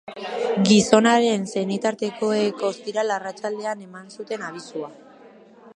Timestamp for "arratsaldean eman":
3.19-4.13